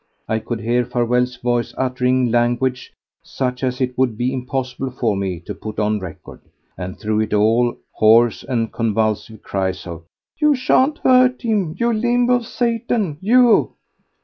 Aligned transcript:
I 0.27 0.39
could 0.39 0.61
hear 0.61 0.83
Farewell's 0.83 1.35
voice 1.35 1.75
uttering 1.77 2.31
language 2.31 2.91
such 3.21 3.63
as 3.63 3.79
it 3.79 3.95
would 3.99 4.17
be 4.17 4.33
impossible 4.33 4.89
for 4.89 5.15
me 5.15 5.39
to 5.41 5.53
put 5.53 5.77
on 5.77 5.99
record; 5.99 6.41
and 6.75 6.97
through 6.97 7.19
it 7.19 7.35
all 7.35 7.77
hoarse 7.91 8.41
and 8.43 8.73
convulsive 8.73 9.43
cries 9.43 9.85
of: 9.85 10.03
"You 10.39 10.55
shan't 10.55 10.97
hurt 11.03 11.43
him—you 11.43 11.93
limb 11.93 12.31
of 12.31 12.47
Satan, 12.47 13.19
you!" 13.21 13.73